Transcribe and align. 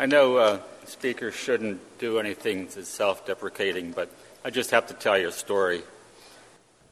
I 0.00 0.06
know 0.06 0.36
uh, 0.36 0.60
speakers 0.84 1.34
shouldn't 1.34 1.98
do 1.98 2.20
anything 2.20 2.68
that's 2.72 2.86
self 2.86 3.26
deprecating, 3.26 3.90
but 3.90 4.08
I 4.44 4.50
just 4.50 4.70
have 4.70 4.86
to 4.86 4.94
tell 4.94 5.18
you 5.18 5.26
a 5.26 5.32
story. 5.32 5.82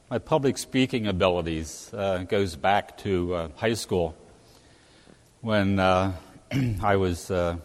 My 0.09 0.19
public 0.19 0.57
speaking 0.57 1.07
abilities 1.07 1.89
uh, 1.93 2.25
goes 2.27 2.57
back 2.57 2.97
to 2.97 3.33
uh, 3.33 3.47
high 3.55 3.75
school 3.75 4.13
when 5.39 5.79
uh, 5.79 6.15
I 6.83 6.97
was 6.97 7.31
uh, 7.31 7.55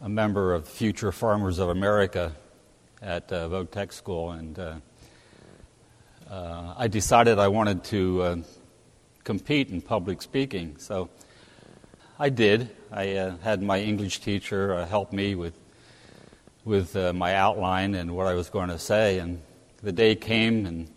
a 0.00 0.08
member 0.08 0.52
of 0.52 0.66
Future 0.66 1.12
Farmers 1.12 1.60
of 1.60 1.68
America 1.68 2.32
at 3.00 3.32
uh, 3.32 3.48
Voc 3.50 3.70
Tech 3.70 3.92
School, 3.92 4.32
and 4.32 4.58
uh, 4.58 4.74
I 6.28 6.88
decided 6.88 7.38
I 7.38 7.46
wanted 7.46 7.84
to 7.84 8.42
compete 9.22 9.68
in 9.68 9.80
public 9.80 10.22
speaking. 10.22 10.74
So 10.78 11.08
I 12.22 12.28
did. 12.28 12.70
I 12.92 13.16
uh, 13.16 13.36
had 13.38 13.64
my 13.64 13.80
English 13.80 14.20
teacher 14.20 14.74
uh, 14.74 14.86
help 14.86 15.12
me 15.12 15.34
with 15.34 15.54
with 16.64 16.94
uh, 16.94 17.12
my 17.12 17.34
outline 17.34 17.96
and 17.96 18.14
what 18.14 18.28
I 18.28 18.34
was 18.34 18.48
going 18.48 18.68
to 18.68 18.78
say, 18.78 19.18
and 19.18 19.42
the 19.82 19.90
day 19.90 20.14
came 20.14 20.64
and 20.64 20.88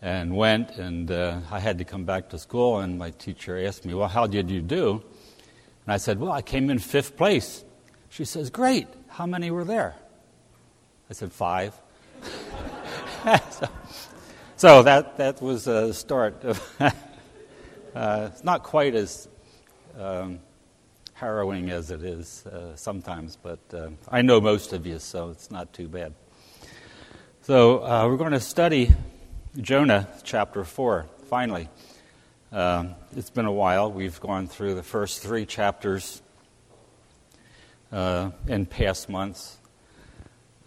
and 0.00 0.36
went, 0.36 0.78
and 0.78 1.10
uh, 1.10 1.40
I 1.50 1.58
had 1.58 1.78
to 1.78 1.84
come 1.84 2.04
back 2.04 2.28
to 2.28 2.38
school. 2.38 2.78
And 2.78 3.00
my 3.00 3.10
teacher 3.10 3.58
asked 3.58 3.84
me, 3.84 3.94
"Well, 3.94 4.06
how 4.06 4.28
did 4.28 4.48
you 4.48 4.62
do?" 4.62 5.02
And 5.84 5.92
I 5.92 5.96
said, 5.96 6.20
"Well, 6.20 6.30
I 6.30 6.42
came 6.42 6.70
in 6.70 6.78
fifth 6.78 7.16
place." 7.16 7.64
She 8.08 8.24
says, 8.24 8.48
"Great. 8.48 8.86
How 9.08 9.26
many 9.26 9.50
were 9.50 9.64
there?" 9.64 9.96
I 11.10 11.14
said, 11.14 11.32
five. 11.32 11.74
so, 13.50 13.68
so 14.56 14.82
that, 14.84 15.16
that 15.16 15.42
was 15.42 15.66
a 15.66 15.92
start. 15.92 16.44
uh, 16.80 16.90
it's 18.30 18.44
not 18.44 18.62
quite 18.62 18.94
as 18.94 19.26
um, 19.98 20.40
harrowing 21.14 21.70
as 21.70 21.90
it 21.90 22.02
is 22.02 22.46
uh, 22.46 22.76
sometimes, 22.76 23.36
but 23.36 23.58
uh, 23.74 23.88
I 24.08 24.22
know 24.22 24.40
most 24.40 24.72
of 24.72 24.86
you, 24.86 24.98
so 24.98 25.30
it's 25.30 25.50
not 25.50 25.72
too 25.72 25.88
bad. 25.88 26.14
So 27.42 27.84
uh, 27.84 28.06
we're 28.06 28.16
going 28.16 28.32
to 28.32 28.40
study 28.40 28.94
Jonah 29.56 30.08
chapter 30.22 30.64
4, 30.64 31.06
finally. 31.28 31.68
Um, 32.52 32.94
it's 33.16 33.30
been 33.30 33.46
a 33.46 33.52
while. 33.52 33.90
We've 33.90 34.20
gone 34.20 34.46
through 34.46 34.74
the 34.74 34.82
first 34.82 35.20
three 35.22 35.44
chapters 35.44 36.22
uh, 37.90 38.30
in 38.46 38.66
past 38.66 39.08
months. 39.08 39.56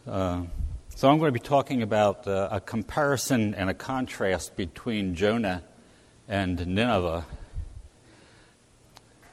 Uh, 0.06 0.44
so 0.90 1.10
I'm 1.10 1.20
going 1.20 1.30
to 1.30 1.40
be 1.40 1.40
talking 1.40 1.82
about 1.82 2.28
uh, 2.28 2.50
a 2.52 2.60
comparison 2.60 3.56
and 3.56 3.70
a 3.70 3.74
contrast 3.74 4.56
between 4.56 5.16
Jonah 5.16 5.64
and 6.28 6.68
Nineveh. 6.68 7.26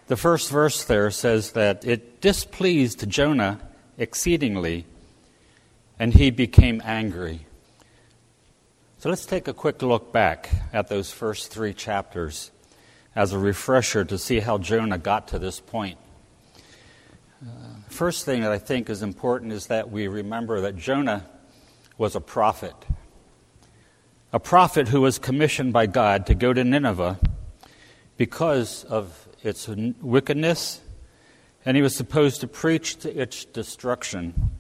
The 0.09 0.17
first 0.17 0.51
verse 0.51 0.85
there 0.85 1.11
says 1.11 1.53
that 1.53 1.85
it 1.85 2.23
displeased 2.23 3.07
Jonah 3.11 3.61
exceedingly, 3.99 4.87
and 5.99 6.15
he 6.15 6.31
became 6.31 6.81
angry. 6.83 7.45
So 9.01 9.11
let's 9.11 9.27
take 9.27 9.49
a 9.49 9.53
quick 9.53 9.83
look 9.83 10.11
back 10.11 10.49
at 10.73 10.89
those 10.89 11.13
first 11.13 11.53
three 11.53 11.75
chapters 11.75 12.51
as 13.15 13.35
a 13.35 13.39
refresher 13.39 14.03
to 14.07 14.17
see 14.17 14.41
how 14.41 14.57
Jonah 14.57 14.97
got 14.97 15.29
to 15.29 15.39
this 15.39 15.61
point. 15.61 15.99
Uh, 17.43 17.51
first 17.91 18.25
thing 18.25 18.41
that 18.41 18.51
I 18.51 18.59
think 18.59 18.89
is 18.89 19.03
important 19.03 19.53
is 19.53 19.67
that 19.67 19.91
we 19.91 20.09
remember 20.09 20.63
that 20.63 20.77
Jonah 20.77 21.27
was 21.99 22.17
a 22.17 22.21
prophet. 22.21 22.75
A 24.33 24.41
prophet 24.41 24.89
who 24.89 25.03
was 25.03 25.19
commissioned 25.19 25.75
by 25.75 25.85
God 25.85 26.27
to 26.29 26.35
go 26.35 26.55
to 26.55 26.65
Nineveh 26.65 27.21
because 28.17 28.85
of 28.85 29.28
its 29.49 29.67
wickedness, 29.67 30.81
and 31.65 31.77
he 31.77 31.83
was 31.83 31.97
supposed 31.97 32.41
to 32.43 32.47
preach 32.47 32.97
to 33.01 33.21
its 33.21 33.45
destruction. 33.45 34.51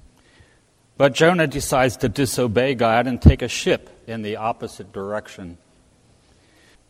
But 0.96 1.14
Jonah 1.14 1.46
decides 1.46 1.96
to 1.98 2.08
disobey 2.08 2.74
God 2.74 3.06
and 3.06 3.22
take 3.22 3.42
a 3.42 3.48
ship 3.48 3.88
in 4.08 4.22
the 4.22 4.36
opposite 4.36 4.92
direction. 4.92 5.58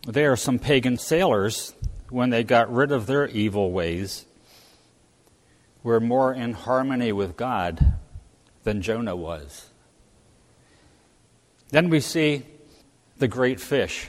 There 0.07 0.33
are 0.33 0.37
some 0.37 0.59
pagan 0.59 0.97
sailors, 0.97 1.75
when 2.09 2.31
they 2.31 2.43
got 2.43 2.73
rid 2.73 2.91
of 2.91 3.07
their 3.07 3.29
evil 3.29 3.71
ways, 3.71 4.25
were 5.83 6.01
more 6.01 6.33
in 6.33 6.55
harmony 6.55 7.13
with 7.13 7.37
God 7.37 7.95
than 8.65 8.81
Jonah 8.81 9.17
was. 9.17 9.67
Then 11.71 11.91
we 11.91 12.01
see 12.01 12.45
the 13.19 13.29
great 13.29 13.61
fish 13.61 14.09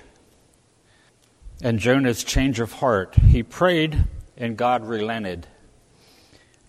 and 1.62 1.80
Jonah's 1.80 2.24
change 2.24 2.60
of 2.60 2.74
heart. 2.74 3.16
He 3.16 3.44
prayed 3.44 4.06
and 4.38 4.58
God 4.58 4.86
relented. 4.86 5.48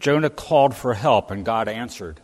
Jonah 0.00 0.30
called 0.30 0.74
for 0.74 0.94
help 0.94 1.30
and 1.30 1.44
God 1.44 1.68
answered. 1.68 2.20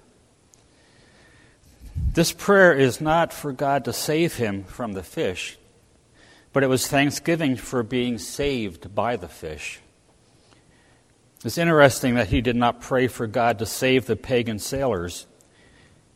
This 2.12 2.32
prayer 2.32 2.72
is 2.72 3.00
not 3.00 3.32
for 3.32 3.52
God 3.52 3.84
to 3.84 3.92
save 3.92 4.36
him 4.36 4.64
from 4.64 4.92
the 4.92 5.02
fish, 5.02 5.58
but 6.52 6.62
it 6.62 6.68
was 6.68 6.86
thanksgiving 6.86 7.56
for 7.56 7.82
being 7.82 8.18
saved 8.18 8.94
by 8.94 9.16
the 9.16 9.28
fish. 9.28 9.80
It's 11.44 11.58
interesting 11.58 12.14
that 12.14 12.28
he 12.28 12.40
did 12.40 12.56
not 12.56 12.80
pray 12.80 13.06
for 13.06 13.26
God 13.26 13.58
to 13.58 13.66
save 13.66 14.06
the 14.06 14.16
pagan 14.16 14.58
sailors, 14.58 15.26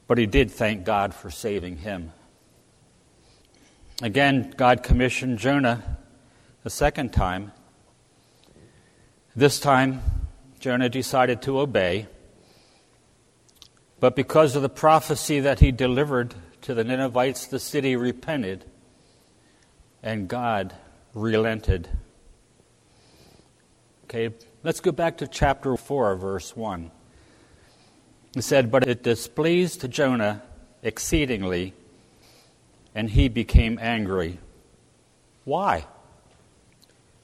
but 0.09 0.19
he 0.19 0.27
did 0.27 0.51
thank 0.51 0.85
God 0.85 1.15
for 1.15 1.31
saving 1.31 1.77
him. 1.77 2.13
Again, 4.03 4.55
God 4.57 4.83
commissioned 4.83 5.39
Jonah 5.39 5.99
a 6.65 6.71
second 6.71 7.13
time. 7.13 7.53
This 9.35 9.61
time, 9.61 10.03
Jonah 10.59 10.89
decided 10.89 11.43
to 11.43 11.59
obey. 11.61 12.07
But 13.99 14.17
because 14.17 14.57
of 14.57 14.63
the 14.63 14.69
prophecy 14.69 15.41
that 15.41 15.61
he 15.61 15.73
delivered 15.73 16.35
to 16.63 16.75
the 16.75 16.85
Ninevites, 16.85 17.47
the 17.47 17.59
city 17.59 17.97
repented, 17.97 18.65
and 20.03 20.29
God 20.29 20.75
relented. 21.15 21.89
Okay, 24.05 24.35
let's 24.63 24.81
go 24.81 24.93
back 24.93 25.19
to 25.19 25.27
chapter 25.27 25.77
4, 25.77 26.17
verse 26.17 26.57
1. 26.57 26.91
It 28.37 28.43
said, 28.43 28.71
But 28.71 28.89
it 28.89 29.03
displeased 29.03 29.89
Jonah 29.91 30.43
exceedingly 30.83 31.75
and 32.95 33.11
he 33.11 33.29
became 33.29 33.79
angry. 33.81 34.39
Why? 35.45 35.87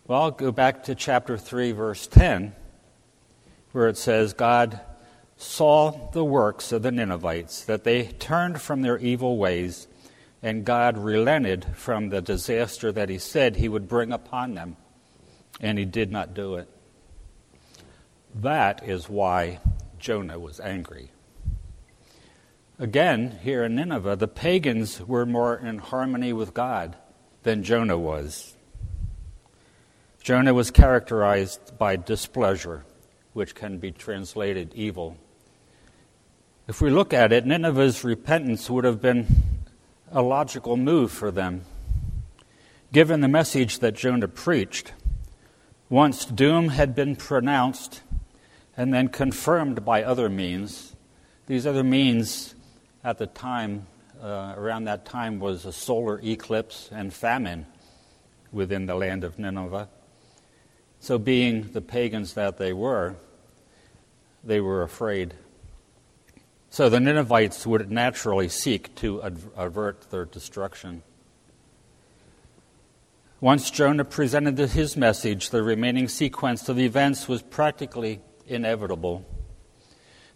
Well, 0.09 0.23
I'll 0.23 0.31
go 0.31 0.53
back 0.53 0.85
to 0.85 0.95
chapter 0.95 1.37
3, 1.37 1.73
verse 1.73 2.07
10, 2.07 2.55
where 3.73 3.89
it 3.89 3.97
says, 3.97 4.35
God 4.35 4.81
saw 5.37 6.11
the 6.13 6.25
works 6.25 6.71
of 6.71 6.83
the 6.83 6.93
Ninevites, 6.93 7.65
that 7.65 7.83
they 7.83 8.05
turned 8.05 8.61
from 8.61 8.83
their 8.83 8.99
evil 8.99 9.37
ways, 9.37 9.89
and 10.45 10.65
God 10.65 10.97
relented 10.97 11.67
from 11.75 12.11
the 12.11 12.23
disaster 12.23 12.93
that 12.93 13.09
he 13.09 13.19
said 13.19 13.57
he 13.57 13.69
would 13.69 13.89
bring 13.89 14.13
upon 14.13 14.55
them, 14.55 14.77
and 15.61 15.77
he 15.77 15.85
did 15.85 16.13
not 16.13 16.35
do 16.35 16.55
it. 16.55 16.69
That 18.33 18.89
is 18.89 19.09
why 19.09 19.59
Jonah 19.99 20.39
was 20.39 20.61
angry. 20.61 21.11
Again, 22.79 23.41
here 23.43 23.65
in 23.65 23.75
Nineveh, 23.75 24.15
the 24.15 24.29
pagans 24.29 25.01
were 25.01 25.27
more 25.27 25.57
in 25.57 25.79
harmony 25.79 26.33
with 26.33 26.55
God 26.55 26.95
than 27.43 27.65
Jonah 27.65 27.99
was. 27.99 28.56
Jonah 30.27 30.53
was 30.53 30.73
characterized 30.73 31.79
by 31.79 31.95
displeasure, 31.95 32.85
which 33.33 33.55
can 33.55 33.79
be 33.79 33.93
translated 33.93 34.75
evil. 34.75 35.17
If 36.67 36.81
we 36.81 36.91
look 36.91 37.15
at 37.15 37.33
it, 37.33 37.47
Nineveh's 37.47 38.03
repentance 38.03 38.69
would 38.69 38.83
have 38.83 39.01
been 39.01 39.29
a 40.11 40.23
logical 40.23 40.77
move 40.77 41.13
for 41.13 41.31
them. 41.31 41.61
Given 42.93 43.21
the 43.21 43.29
message 43.29 43.79
that 43.79 43.95
Jonah 43.95 44.27
preached, 44.27 44.95
once 45.89 46.25
doom 46.25 46.71
had 46.71 46.97
been 46.97 47.15
pronounced 47.15 48.03
and 48.77 48.93
then 48.93 49.07
confirmed 49.07 49.85
by 49.85 50.03
other 50.03 50.29
means, 50.29 50.97
these 51.47 51.69
other 51.69 51.85
means 51.85 52.57
at 53.05 53.19
the 53.19 53.29
time, 53.29 53.87
uh, 54.21 54.55
around 54.57 54.87
that 54.87 55.05
time, 55.05 55.39
was 55.39 55.65
a 55.65 55.73
solar 55.73 56.19
eclipse 56.21 56.89
and 56.91 57.15
famine 57.15 57.65
within 58.51 58.87
the 58.87 58.97
land 58.97 59.23
of 59.23 59.39
Nineveh. 59.39 59.89
So, 61.07 61.19
being 61.19 61.71
the 61.71 61.81
pagans 61.81 62.35
that 62.35 62.59
they 62.59 62.73
were, 62.73 63.15
they 64.43 64.61
were 64.61 64.83
afraid. 64.83 65.35
So, 66.69 66.89
the 66.89 66.99
Ninevites 66.99 67.65
would 67.65 67.93
naturally 67.93 68.49
seek 68.49 68.93
to 68.97 69.21
avert 69.55 70.11
their 70.11 70.25
destruction. 70.25 71.05
Once 73.41 73.71
Jonah 73.71 74.05
presented 74.05 74.59
his 74.59 74.97
message, 74.97 75.51
the 75.51 75.63
remaining 75.63 76.09
sequence 76.09 76.69
of 76.69 76.77
events 76.77 77.29
was 77.29 77.41
practically 77.41 78.19
inevitable. 78.49 79.25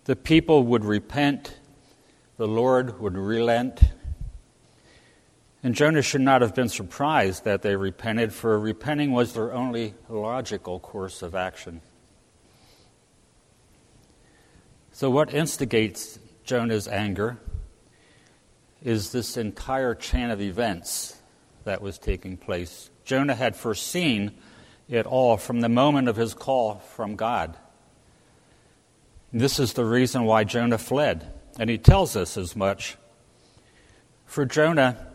The 0.04 0.14
people 0.14 0.62
would 0.62 0.84
repent 0.84 1.58
the 2.36 2.46
Lord 2.46 3.00
would 3.00 3.16
relent. 3.16 3.89
And 5.62 5.74
Jonah 5.74 6.02
should 6.02 6.22
not 6.22 6.40
have 6.40 6.54
been 6.54 6.70
surprised 6.70 7.44
that 7.44 7.62
they 7.62 7.76
repented, 7.76 8.32
for 8.32 8.58
repenting 8.58 9.12
was 9.12 9.34
their 9.34 9.52
only 9.52 9.94
logical 10.08 10.80
course 10.80 11.20
of 11.20 11.34
action. 11.34 11.82
So, 14.92 15.10
what 15.10 15.34
instigates 15.34 16.18
Jonah's 16.44 16.88
anger 16.88 17.38
is 18.82 19.12
this 19.12 19.36
entire 19.36 19.94
chain 19.94 20.30
of 20.30 20.40
events 20.40 21.20
that 21.64 21.82
was 21.82 21.98
taking 21.98 22.36
place. 22.36 22.90
Jonah 23.04 23.34
had 23.34 23.54
foreseen 23.54 24.32
it 24.88 25.04
all 25.06 25.36
from 25.36 25.60
the 25.60 25.68
moment 25.68 26.08
of 26.08 26.16
his 26.16 26.32
call 26.32 26.76
from 26.76 27.16
God. 27.16 27.56
This 29.32 29.60
is 29.60 29.74
the 29.74 29.84
reason 29.84 30.24
why 30.24 30.44
Jonah 30.44 30.78
fled, 30.78 31.32
and 31.58 31.68
he 31.70 31.78
tells 31.78 32.16
us 32.16 32.36
as 32.36 32.56
much. 32.56 32.96
For 34.26 34.44
Jonah, 34.44 35.09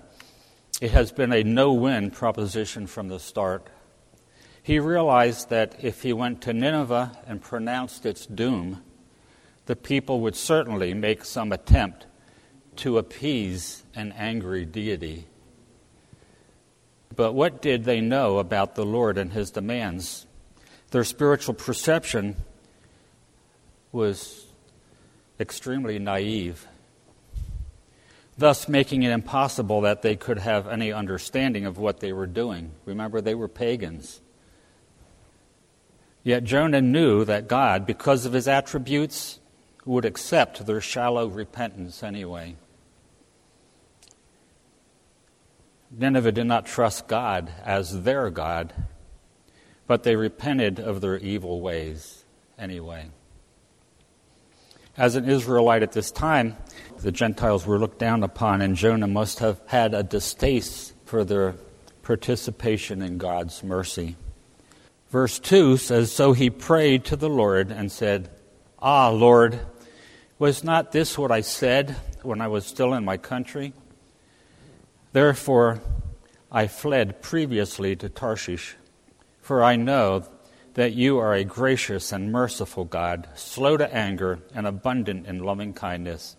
it 0.81 0.91
has 0.91 1.11
been 1.11 1.31
a 1.31 1.43
no 1.43 1.73
win 1.73 2.11
proposition 2.11 2.87
from 2.87 3.07
the 3.07 3.19
start. 3.19 3.67
He 4.61 4.79
realized 4.79 5.49
that 5.49 5.75
if 5.83 6.01
he 6.01 6.11
went 6.11 6.41
to 6.41 6.53
Nineveh 6.53 7.17
and 7.27 7.41
pronounced 7.41 8.05
its 8.05 8.25
doom, 8.25 8.81
the 9.67 9.75
people 9.75 10.21
would 10.21 10.35
certainly 10.35 10.93
make 10.93 11.23
some 11.23 11.51
attempt 11.51 12.07
to 12.77 12.97
appease 12.97 13.83
an 13.95 14.11
angry 14.17 14.65
deity. 14.65 15.27
But 17.15 17.33
what 17.33 17.61
did 17.61 17.85
they 17.85 18.01
know 18.01 18.39
about 18.39 18.75
the 18.75 18.85
Lord 18.85 19.17
and 19.17 19.31
his 19.31 19.51
demands? 19.51 20.25
Their 20.91 21.03
spiritual 21.03 21.53
perception 21.53 22.35
was 23.91 24.45
extremely 25.39 25.99
naive, 25.99 26.67
thus 28.37 28.67
making 28.67 29.03
it 29.03 29.11
impossible 29.11 29.81
that 29.81 30.01
they 30.01 30.15
could 30.15 30.39
have 30.39 30.67
any 30.67 30.91
understanding 30.91 31.65
of 31.65 31.77
what 31.77 31.99
they 31.99 32.11
were 32.11 32.27
doing. 32.27 32.71
Remember, 32.85 33.21
they 33.21 33.35
were 33.35 33.47
pagans. 33.47 34.21
Yet 36.23 36.43
Jonah 36.43 36.81
knew 36.81 37.23
that 37.25 37.47
God, 37.47 37.85
because 37.85 38.25
of 38.25 38.33
his 38.33 38.47
attributes, 38.47 39.39
would 39.85 40.05
accept 40.05 40.65
their 40.65 40.81
shallow 40.81 41.27
repentance 41.27 42.01
anyway. 42.01 42.55
Nineveh 45.91 46.31
did 46.31 46.47
not 46.47 46.65
trust 46.65 47.07
God 47.07 47.51
as 47.63 48.03
their 48.03 48.29
God, 48.29 48.73
but 49.87 50.03
they 50.03 50.15
repented 50.15 50.79
of 50.79 50.99
their 50.99 51.17
evil 51.17 51.61
ways 51.61 52.25
anyway. 52.57 53.11
As 54.97 55.15
an 55.15 55.27
Israelite 55.27 55.83
at 55.83 55.91
this 55.91 56.09
time, 56.09 56.55
the 56.99 57.11
Gentiles 57.11 57.65
were 57.65 57.77
looked 57.77 57.99
down 57.99 58.23
upon, 58.23 58.61
and 58.61 58.77
Jonah 58.77 59.07
must 59.07 59.39
have 59.39 59.59
had 59.65 59.93
a 59.93 60.03
distaste 60.03 60.93
for 61.05 61.25
their 61.25 61.55
participation 62.01 63.01
in 63.01 63.17
God's 63.17 63.61
mercy. 63.61 64.15
Verse 65.09 65.37
2 65.39 65.75
says 65.77 66.13
So 66.13 66.31
he 66.31 66.49
prayed 66.49 67.03
to 67.05 67.17
the 67.17 67.29
Lord 67.29 67.71
and 67.71 67.91
said, 67.91 68.29
Ah, 68.79 69.09
Lord, 69.09 69.59
was 70.39 70.63
not 70.63 70.93
this 70.93 71.17
what 71.17 71.31
I 71.31 71.41
said 71.41 71.95
when 72.21 72.39
I 72.39 72.47
was 72.47 72.65
still 72.65 72.93
in 72.93 73.03
my 73.03 73.17
country? 73.17 73.73
Therefore, 75.11 75.81
I 76.49 76.67
fled 76.67 77.21
previously 77.21 77.97
to 77.97 78.07
Tarshish, 78.07 78.75
for 79.41 79.61
I 79.61 79.75
know 79.75 80.25
that 80.75 80.93
you 80.93 81.17
are 81.17 81.33
a 81.33 81.43
gracious 81.43 82.11
and 82.11 82.31
merciful 82.31 82.85
God, 82.85 83.27
slow 83.33 83.77
to 83.77 83.93
anger 83.93 84.39
and 84.53 84.67
abundant 84.67 85.25
in 85.25 85.39
loving 85.39 85.73
kindness, 85.73 86.35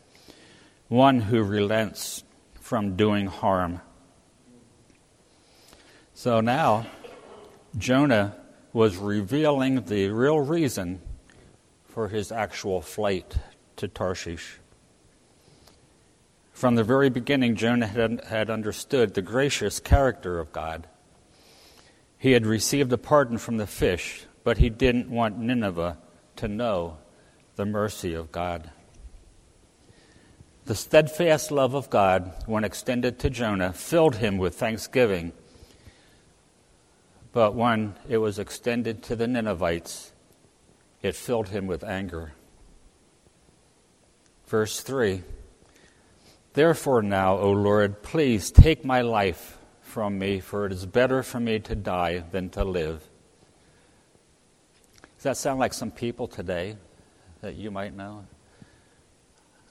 one 0.89 1.21
who 1.21 1.43
relents 1.43 2.23
from 2.61 2.97
doing 2.97 3.27
harm. 3.27 3.81
So 6.13 6.41
now, 6.41 6.87
Jonah 7.77 8.37
was 8.73 8.99
revealing 8.99 9.85
the 9.85 10.11
real 10.11 10.39
reason 10.39 11.01
for 11.85 12.09
his 12.09 12.31
actual 12.31 12.83
flight 12.83 13.37
to 13.77 13.89
Tarshish. 13.89 14.59
From 16.53 16.75
the 16.75 16.85
very 16.85 17.09
beginning, 17.09 17.57
Jonah 17.57 17.87
had, 17.87 18.25
had 18.25 18.51
understood 18.51 19.15
the 19.15 19.23
gracious 19.23 19.81
character 19.81 20.39
of 20.39 20.53
God. 20.53 20.87
He 22.19 22.33
had 22.33 22.47
received 22.47 22.93
a 22.93 22.99
pardon 22.99 23.39
from 23.39 23.57
the 23.59 23.67
fish, 23.67 24.25
but 24.43 24.59
he 24.59 24.71
didn't 24.71 25.11
want 25.11 25.39
Nineveh 25.39 25.99
to 26.37 26.49
know 26.49 26.99
the 27.57 27.67
mercy 27.67 28.15
of 28.15 28.33
God. 28.33 28.71
The 30.65 30.75
steadfast 30.75 31.51
love 31.51 31.75
of 31.75 31.91
God, 31.91 32.33
when 32.47 32.65
extended 32.65 33.19
to 33.21 33.31
Jonah, 33.31 33.73
filled 33.73 34.17
him 34.17 34.39
with 34.39 34.57
thanksgiving. 34.57 35.33
But 37.33 37.55
when 37.55 37.95
it 38.09 38.19
was 38.19 38.39
extended 38.39 39.03
to 39.05 39.17
the 39.17 39.29
Ninevites, 39.29 40.13
it 41.03 41.15
filled 41.15 41.51
him 41.51 41.67
with 41.67 41.85
anger. 41.85 42.33
Verse 44.47 44.81
3 44.81 45.23
Therefore, 46.55 47.03
now, 47.03 47.37
O 47.37 47.51
Lord, 47.51 48.03
please 48.03 48.51
take 48.51 48.85
my 48.85 49.03
life 49.03 49.56
from 49.97 50.19
me, 50.19 50.41
for 50.41 50.67
it 50.67 50.73
is 50.73 50.85
better 50.85 51.23
for 51.23 51.41
me 51.41 51.59
to 51.59 51.75
die 51.75 52.23
than 52.31 52.51
to 52.51 52.63
live. 52.63 53.01
Does 55.17 55.23
that 55.23 55.39
sound 55.39 55.59
like 55.59 55.73
some 55.73 55.91
people 55.91 56.29
today 56.29 56.77
that 57.41 57.55
you 57.55 57.71
might 57.71 57.97
know? 57.97 58.27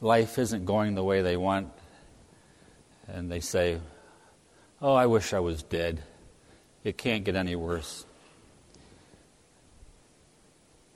Life 0.01 0.39
isn't 0.39 0.66
going 0.66 0.95
the 0.95 1.04
way 1.04 1.22
they 1.22 1.38
want, 1.38 1.68
and 3.07 3.31
they 3.31 3.39
say, 3.39 3.80
Oh, 4.81 4.95
I 4.95 5.06
wish 5.06 5.31
I 5.31 5.42
was 5.42 5.62
dead. 5.62 6.01
It 6.83 6.98
can't 6.98 7.24
get 7.24 7.36
any 7.36 7.56
worse. 7.56 8.04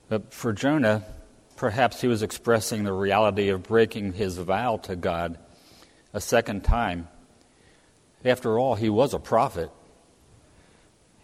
But 0.08 0.34
for 0.34 0.52
Jonah, 0.52 1.04
perhaps 1.54 2.00
he 2.00 2.08
was 2.08 2.24
expressing 2.24 2.82
the 2.82 2.92
reality 2.92 3.50
of 3.50 3.62
breaking 3.62 4.14
his 4.14 4.38
vow 4.38 4.78
to 4.78 4.96
God 4.96 5.38
a 6.12 6.20
second 6.20 6.64
time. 6.64 7.06
After 8.24 8.58
all, 8.58 8.74
he 8.74 8.90
was 8.90 9.14
a 9.14 9.18
prophet. 9.18 9.70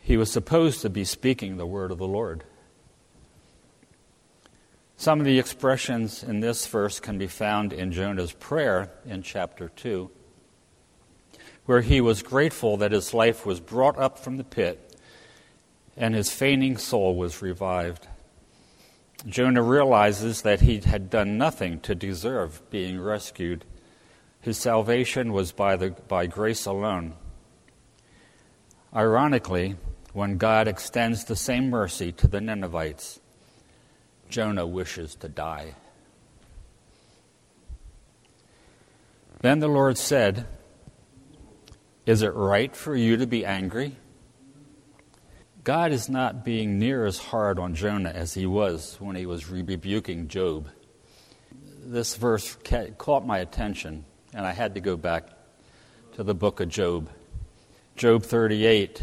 He 0.03 0.17
was 0.17 0.31
supposed 0.31 0.83
to 0.83 0.91
be 0.91 1.05
speaking 1.05 1.57
the 1.57 1.67
word 1.67 1.91
of 1.91 1.99
the 1.99 2.07
Lord. 2.07 2.45
Some 4.97 5.21
of 5.21 5.27
the 5.27 5.39
expressions 5.39 6.23
in 6.23 6.41
this 6.41 6.67
verse 6.67 7.01
can 7.01 7.19
be 7.19 7.27
found 7.27 7.73
in 7.73 7.93
Jonah's 7.93 8.33
prayer 8.33 8.91
in 9.05 9.23
chapter 9.23 9.69
2, 9.69 10.11
where 11.67 11.83
he 11.83 12.01
was 12.01 12.23
grateful 12.23 12.79
that 12.79 12.93
his 12.93 13.13
life 13.13 13.45
was 13.45 13.61
brought 13.61 13.99
up 13.99 14.19
from 14.19 14.39
the 14.39 14.45
pit 14.45 14.99
and 15.97 16.15
his 16.15 16.31
fainting 16.31 16.77
soul 16.77 17.17
was 17.17 17.43
revived. 17.43 18.07
Jonah 19.27 19.63
realizes 19.63 20.43
that 20.43 20.61
he 20.61 20.79
had 20.81 21.11
done 21.11 21.39
nothing 21.39 21.81
to 21.81 21.95
deserve 21.95 22.63
being 22.71 23.01
rescued 23.01 23.65
his 24.47 24.59
salvation 24.59 25.33
was 25.33 25.51
by, 25.51 25.75
the, 25.75 25.91
by 26.07 26.29
grace 26.29 26.67
alone. 26.67 27.15
Ironically, 28.95 29.75
when 30.13 30.39
God 30.39 30.69
extends 30.69 31.25
the 31.25 31.35
same 31.35 31.69
mercy 31.69 32.13
to 32.13 32.29
the 32.29 32.41
Ninevites, 32.41 33.19
Jonah 34.29 34.65
wishes 34.65 35.17
to 35.17 35.29
die. 35.29 35.75
Then 39.41 39.59
the 39.59 39.67
Lord 39.67 39.99
said, 39.99 40.47
Is 42.07 42.23
it 42.23 42.33
right 42.33 42.75
for 42.77 42.95
you 42.95 43.17
to 43.17 43.27
be 43.27 43.45
angry? 43.45 43.97
God 45.65 45.91
is 45.91 46.09
not 46.09 46.45
being 46.45 46.79
near 46.79 47.05
as 47.05 47.19
hard 47.19 47.59
on 47.59 47.75
Jonah 47.75 48.11
as 48.11 48.35
he 48.35 48.47
was 48.47 48.97
when 49.01 49.17
he 49.17 49.27
was 49.27 49.51
rebuking 49.51 50.29
Job. 50.29 50.69
This 51.85 52.15
verse 52.15 52.57
caught 52.97 53.27
my 53.27 53.39
attention 53.39 54.05
and 54.37 54.47
I 54.47 54.53
had 54.53 54.75
to 54.75 54.81
go 54.81 54.99
back 54.99 55.31
to 56.13 56.23
the 56.23 56.35
book 56.35 56.61
of 56.61 56.69
Job. 56.69 57.09
Job 57.97 58.23
38, 58.23 59.03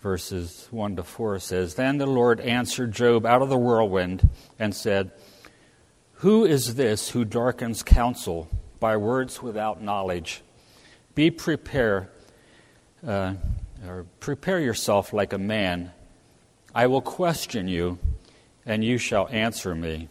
verses 0.00 0.66
1 0.70 0.96
to 0.96 1.02
4 1.02 1.38
says 1.38 1.74
Then 1.74 1.98
the 1.98 2.06
Lord 2.06 2.40
answered 2.40 2.92
Job 2.92 3.26
out 3.26 3.42
of 3.42 3.50
the 3.50 3.58
whirlwind 3.58 4.30
and 4.58 4.74
said, 4.74 5.12
Who 6.14 6.46
is 6.46 6.76
this 6.76 7.10
who 7.10 7.26
darkens 7.26 7.82
counsel 7.82 8.48
by 8.80 8.96
words 8.96 9.42
without 9.42 9.82
knowledge? 9.82 10.40
Be 11.14 11.30
prepared, 11.30 12.08
uh, 13.06 13.34
or 13.86 14.06
prepare 14.20 14.58
yourself 14.58 15.12
like 15.12 15.34
a 15.34 15.38
man. 15.38 15.92
I 16.74 16.86
will 16.86 17.02
question 17.02 17.68
you, 17.68 17.98
and 18.64 18.82
you 18.82 18.96
shall 18.96 19.28
answer 19.28 19.74
me. 19.74 20.08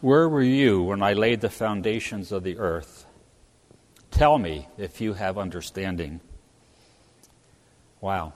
Where 0.00 0.30
were 0.30 0.42
you 0.42 0.82
when 0.82 1.02
I 1.02 1.12
laid 1.12 1.42
the 1.42 1.50
foundations 1.50 2.32
of 2.32 2.42
the 2.42 2.56
earth? 2.56 3.04
Tell 4.10 4.38
me 4.38 4.66
if 4.78 4.98
you 4.98 5.12
have 5.12 5.36
understanding. 5.36 6.20
Wow. 8.00 8.32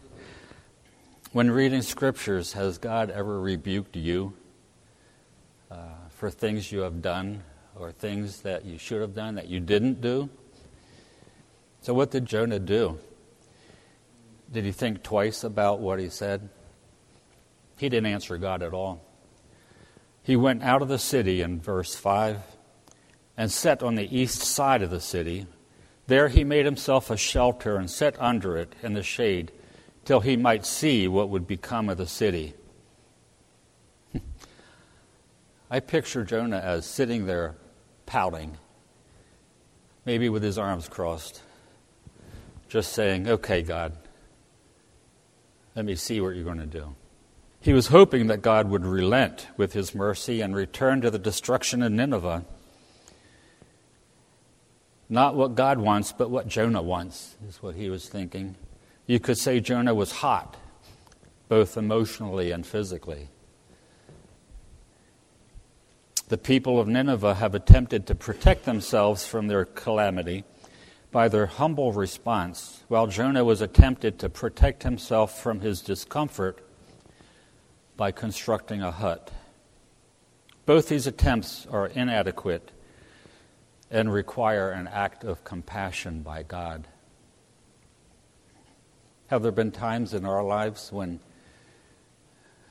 when 1.32 1.50
reading 1.50 1.80
scriptures, 1.80 2.52
has 2.52 2.76
God 2.76 3.10
ever 3.10 3.40
rebuked 3.40 3.96
you 3.96 4.34
uh, 5.70 5.76
for 6.10 6.30
things 6.30 6.70
you 6.70 6.80
have 6.80 7.00
done 7.00 7.44
or 7.74 7.90
things 7.90 8.42
that 8.42 8.66
you 8.66 8.76
should 8.76 9.00
have 9.00 9.14
done 9.14 9.36
that 9.36 9.48
you 9.48 9.60
didn't 9.60 10.02
do? 10.02 10.28
So, 11.80 11.94
what 11.94 12.10
did 12.10 12.26
Jonah 12.26 12.58
do? 12.58 12.98
Did 14.52 14.66
he 14.66 14.72
think 14.72 15.02
twice 15.02 15.44
about 15.44 15.80
what 15.80 15.98
he 15.98 16.10
said? 16.10 16.50
He 17.78 17.88
didn't 17.88 18.12
answer 18.12 18.36
God 18.36 18.62
at 18.62 18.74
all. 18.74 19.07
He 20.28 20.36
went 20.36 20.62
out 20.62 20.82
of 20.82 20.88
the 20.88 20.98
city 20.98 21.40
in 21.40 21.58
verse 21.58 21.94
5 21.96 22.42
and 23.38 23.50
set 23.50 23.82
on 23.82 23.94
the 23.94 24.14
east 24.14 24.42
side 24.42 24.82
of 24.82 24.90
the 24.90 25.00
city. 25.00 25.46
There 26.06 26.28
he 26.28 26.44
made 26.44 26.66
himself 26.66 27.10
a 27.10 27.16
shelter 27.16 27.78
and 27.78 27.90
sat 27.90 28.14
under 28.20 28.54
it 28.58 28.74
in 28.82 28.92
the 28.92 29.02
shade 29.02 29.50
till 30.04 30.20
he 30.20 30.36
might 30.36 30.66
see 30.66 31.08
what 31.08 31.30
would 31.30 31.46
become 31.46 31.88
of 31.88 31.96
the 31.96 32.06
city. 32.06 32.52
I 35.70 35.80
picture 35.80 36.24
Jonah 36.24 36.58
as 36.58 36.84
sitting 36.84 37.24
there 37.24 37.54
pouting, 38.04 38.58
maybe 40.04 40.28
with 40.28 40.42
his 40.42 40.58
arms 40.58 40.90
crossed, 40.90 41.40
just 42.68 42.92
saying, 42.92 43.26
Okay, 43.26 43.62
God, 43.62 43.96
let 45.74 45.86
me 45.86 45.94
see 45.94 46.20
what 46.20 46.34
you're 46.34 46.44
going 46.44 46.58
to 46.58 46.66
do. 46.66 46.94
He 47.68 47.74
was 47.74 47.88
hoping 47.88 48.28
that 48.28 48.40
God 48.40 48.70
would 48.70 48.86
relent 48.86 49.46
with 49.58 49.74
his 49.74 49.94
mercy 49.94 50.40
and 50.40 50.56
return 50.56 51.02
to 51.02 51.10
the 51.10 51.18
destruction 51.18 51.82
of 51.82 51.92
Nineveh. 51.92 52.46
Not 55.10 55.34
what 55.34 55.54
God 55.54 55.76
wants, 55.76 56.10
but 56.10 56.30
what 56.30 56.48
Jonah 56.48 56.80
wants, 56.80 57.36
is 57.46 57.62
what 57.62 57.74
he 57.74 57.90
was 57.90 58.08
thinking. 58.08 58.54
You 59.06 59.20
could 59.20 59.36
say 59.36 59.60
Jonah 59.60 59.94
was 59.94 60.12
hot, 60.12 60.56
both 61.50 61.76
emotionally 61.76 62.52
and 62.52 62.66
physically. 62.66 63.28
The 66.28 66.38
people 66.38 66.80
of 66.80 66.88
Nineveh 66.88 67.34
have 67.34 67.54
attempted 67.54 68.06
to 68.06 68.14
protect 68.14 68.64
themselves 68.64 69.26
from 69.26 69.46
their 69.46 69.66
calamity 69.66 70.44
by 71.12 71.28
their 71.28 71.44
humble 71.44 71.92
response, 71.92 72.82
while 72.88 73.08
Jonah 73.08 73.44
was 73.44 73.60
attempted 73.60 74.18
to 74.20 74.30
protect 74.30 74.84
himself 74.84 75.38
from 75.38 75.60
his 75.60 75.82
discomfort 75.82 76.64
by 77.98 78.12
constructing 78.12 78.80
a 78.80 78.92
hut. 78.92 79.30
Both 80.64 80.88
these 80.88 81.06
attempts 81.08 81.66
are 81.66 81.88
inadequate 81.88 82.70
and 83.90 84.12
require 84.12 84.70
an 84.70 84.86
act 84.86 85.24
of 85.24 85.42
compassion 85.42 86.22
by 86.22 86.44
God. 86.44 86.86
Have 89.26 89.42
there 89.42 89.52
been 89.52 89.72
times 89.72 90.14
in 90.14 90.24
our 90.24 90.44
lives 90.44 90.92
when 90.92 91.20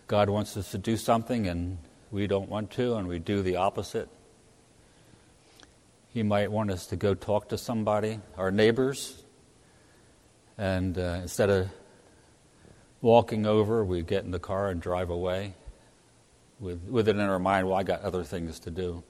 God 0.08 0.30
wants 0.30 0.56
us 0.56 0.72
to 0.72 0.78
do 0.78 0.96
something 0.96 1.46
and 1.48 1.78
we 2.10 2.26
don't 2.26 2.50
want 2.50 2.72
to, 2.72 2.96
and 2.96 3.06
we 3.06 3.20
do 3.20 3.42
the 3.42 3.58
opposite. 3.58 4.08
He 6.14 6.24
might 6.24 6.50
want 6.50 6.72
us 6.72 6.88
to 6.88 6.96
go 6.96 7.14
talk 7.14 7.50
to 7.50 7.58
somebody, 7.58 8.22
our 8.38 8.50
neighbors, 8.50 9.22
and 10.58 10.98
uh, 10.98 11.20
instead 11.22 11.50
of 11.50 11.70
walking 13.02 13.46
over, 13.46 13.84
we 13.84 14.02
get 14.02 14.24
in 14.24 14.32
the 14.32 14.40
car 14.40 14.70
and 14.70 14.82
drive 14.82 15.10
away 15.10 15.54
with, 16.60 16.82
with 16.84 17.08
it 17.08 17.16
in 17.16 17.22
our 17.22 17.40
mind, 17.40 17.68
well, 17.68 17.78
I 17.78 17.84
got 17.84 18.02
other 18.02 18.24
things 18.24 18.60
to 18.62 18.72
do. 18.72 19.04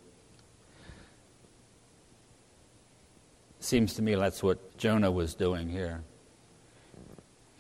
Seems 3.59 3.93
to 3.95 4.01
me 4.01 4.15
that's 4.15 4.43
what 4.43 4.77
Jonah 4.77 5.11
was 5.11 5.33
doing 5.33 5.69
here. 5.69 6.03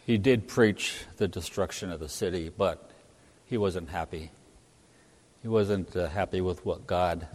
He 0.05 0.17
did 0.17 0.47
preach 0.47 1.03
the 1.17 1.27
destruction 1.27 1.91
of 1.91 1.99
the 1.99 2.07
city, 2.07 2.49
but 2.55 2.91
he 3.45 3.57
wasn't 3.57 3.89
happy. 3.89 4.31
He 5.41 5.47
wasn't 5.47 5.95
uh, 5.95 6.07
happy 6.07 6.39
with 6.39 6.65
what 6.65 6.87
God 6.87 7.27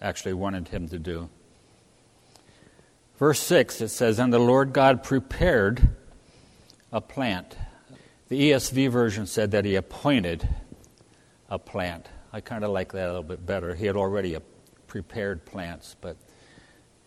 actually 0.00 0.32
wanted 0.32 0.68
him 0.68 0.88
to 0.88 0.98
do. 0.98 1.28
Verse 3.18 3.40
6, 3.40 3.82
it 3.82 3.88
says, 3.88 4.18
And 4.18 4.32
the 4.32 4.38
Lord 4.38 4.72
God 4.72 5.02
prepared 5.02 5.90
a 6.90 7.02
plant. 7.02 7.56
The 8.30 8.52
ESV 8.52 8.90
version 8.90 9.26
said 9.26 9.50
that 9.50 9.64
he 9.64 9.74
appointed 9.74 10.48
a 11.48 11.58
plant. 11.58 12.08
I 12.32 12.40
kind 12.40 12.62
of 12.62 12.70
like 12.70 12.92
that 12.92 13.06
a 13.06 13.08
little 13.08 13.24
bit 13.24 13.44
better. 13.44 13.74
He 13.74 13.86
had 13.86 13.96
already 13.96 14.36
prepared 14.86 15.44
plants, 15.44 15.96
but 16.00 16.16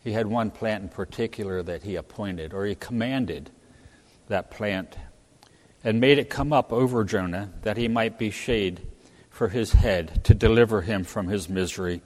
he 0.03 0.11
had 0.11 0.27
one 0.27 0.51
plant 0.51 0.83
in 0.83 0.89
particular 0.89 1.63
that 1.63 1.83
he 1.83 1.95
appointed, 1.95 2.53
or 2.53 2.65
he 2.65 2.75
commanded 2.75 3.51
that 4.27 4.51
plant, 4.51 4.97
and 5.81 6.01
made 6.01 6.17
it 6.19 6.29
come 6.29 6.51
up 6.51 6.73
over 6.73 7.05
Jonah 7.05 7.53
that 7.61 7.77
he 7.77 7.87
might 7.87 8.19
be 8.19 8.29
shade 8.29 8.85
for 9.29 9.47
his 9.47 9.71
head 9.71 10.25
to 10.25 10.33
deliver 10.33 10.81
him 10.81 11.05
from 11.05 11.29
his 11.29 11.47
misery. 11.47 12.01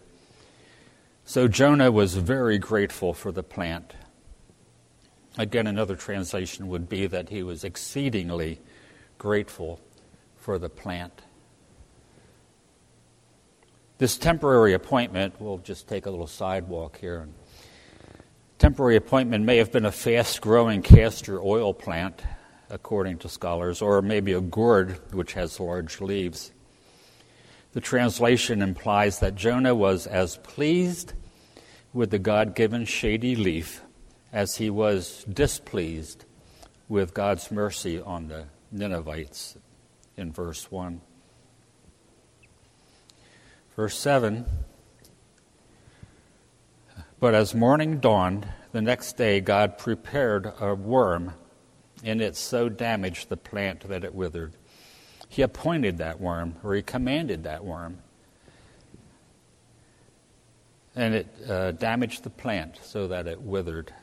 So 1.26 1.48
Jonah 1.48 1.92
was 1.92 2.14
very 2.14 2.60
grateful 2.60 3.16
for 3.16 3.32
the 3.32 3.42
plant. 3.42 3.96
Again, 5.40 5.66
another 5.66 5.96
translation 5.96 6.68
would 6.68 6.88
be 6.88 7.08
that 7.08 7.30
he 7.30 7.42
was 7.42 7.64
exceedingly 7.64 8.60
grateful 9.18 9.80
for 10.38 10.60
the 10.60 10.70
plant. 10.70 11.22
This 13.98 14.18
temporary 14.18 14.74
appointment, 14.74 15.36
we'll 15.40 15.58
just 15.58 15.88
take 15.88 16.06
a 16.06 16.12
little 16.12 16.28
sidewalk 16.28 17.00
here. 17.00 17.28
Temporary 18.60 18.96
appointment 18.96 19.44
may 19.44 19.58
have 19.58 19.72
been 19.72 19.86
a 19.86 19.92
fast 19.92 20.42
growing 20.42 20.82
castor 20.82 21.42
oil 21.42 21.74
plant, 21.74 22.22
according 22.70 23.18
to 23.20 23.30
scholars, 23.30 23.82
or 23.82 24.02
maybe 24.02 24.34
a 24.34 24.42
gourd 24.42 25.00
which 25.14 25.34
has 25.34 25.60
large 25.60 26.00
leaves. 26.00 26.52
The 27.74 27.82
translation 27.82 28.62
implies 28.62 29.20
that 29.20 29.36
Jonah 29.36 29.76
was 29.76 30.08
as 30.08 30.38
pleased 30.38 31.14
with 31.94 32.12
the 32.12 32.20
God 32.20 32.56
given 32.56 32.86
shady 32.86 33.36
leaf 33.36 33.82
as 34.32 34.58
he 34.58 34.70
was 34.70 35.24
displeased 35.26 36.26
with 36.90 37.14
God's 37.14 37.52
mercy 37.52 38.00
on 38.00 38.28
the 38.28 38.46
Ninevites 38.72 39.58
in 40.16 40.32
verse 40.32 40.70
1. 40.72 41.02
Verse 43.76 43.98
7 43.98 44.46
But 47.20 47.34
as 47.34 47.54
morning 47.54 48.00
dawned, 48.00 48.48
the 48.72 48.82
next 48.82 49.18
day 49.18 49.40
God 49.40 49.78
prepared 49.78 50.52
a 50.60 50.76
worm, 50.76 51.34
and 52.04 52.22
it 52.22 52.36
so 52.36 52.70
damaged 52.70 53.30
the 53.30 53.38
plant 53.38 53.88
that 53.88 54.04
it 54.04 54.14
withered. 54.14 54.54
He 55.30 55.42
appointed 55.42 55.98
that 55.98 56.20
worm, 56.20 56.56
or 56.64 56.74
he 56.76 56.82
commanded 56.82 57.44
that 57.44 57.64
worm. 57.64 58.00
And 60.96 61.14
it 61.14 61.28
uh, 61.48 61.72
damaged 61.74 62.24
the 62.24 62.30
plant 62.30 62.80
so 62.82 63.08
that 63.10 63.28
it 63.28 63.42
withered. 63.42 63.94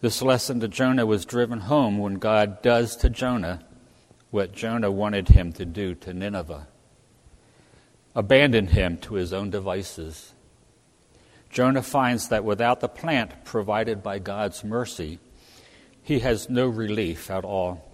This 0.00 0.22
lesson 0.22 0.60
to 0.60 0.68
Jonah 0.68 1.06
was 1.06 1.24
driven 1.24 1.60
home 1.60 1.98
when 1.98 2.14
God 2.14 2.62
does 2.62 2.96
to 2.96 3.10
Jonah 3.10 3.64
what 4.30 4.52
Jonah 4.52 4.90
wanted 4.90 5.28
him 5.28 5.52
to 5.54 5.64
do 5.64 5.94
to 5.96 6.14
Nineveh 6.14 6.66
abandon 8.14 8.68
him 8.68 8.96
to 8.98 9.14
his 9.14 9.32
own 9.32 9.50
devices. 9.50 10.32
Jonah 11.50 11.82
finds 11.82 12.28
that 12.28 12.44
without 12.44 12.80
the 12.80 12.88
plant 12.88 13.44
provided 13.44 14.02
by 14.02 14.18
God's 14.18 14.64
mercy, 14.64 15.18
he 16.02 16.20
has 16.20 16.48
no 16.48 16.66
relief 16.66 17.30
at 17.30 17.44
all. 17.44 17.86